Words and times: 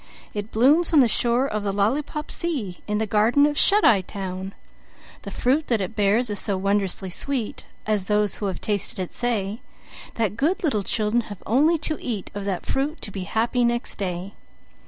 It 0.33 0.49
blooms 0.49 0.93
on 0.93 0.99
the 0.99 1.07
shore 1.07 1.47
of 1.47 1.61
the 1.63 1.71
Lollypop 1.71 2.31
Sea 2.31 2.79
In 2.87 2.97
the 2.97 3.05
garden 3.05 3.45
of 3.45 3.55
Shut 3.55 3.85
Eye 3.85 4.01
Town; 4.01 4.55
The 5.21 5.29
fruit 5.29 5.67
that 5.67 5.79
it 5.79 5.95
bears 5.95 6.31
is 6.31 6.39
so 6.39 6.57
wondrously 6.57 7.11
sweet 7.11 7.65
(As 7.85 8.05
those 8.05 8.37
who 8.37 8.47
have 8.47 8.59
tasted 8.59 8.97
it 8.97 9.13
say) 9.13 9.61
That 10.15 10.37
good 10.37 10.63
little 10.63 10.81
children 10.81 11.21
have 11.29 11.43
only 11.45 11.77
to 11.85 12.01
eat 12.03 12.31
Of 12.33 12.45
that 12.45 12.65
fruit 12.65 12.99
to 13.01 13.11
be 13.11 13.25
happy 13.25 13.63
next 13.63 13.99
day. 13.99 14.33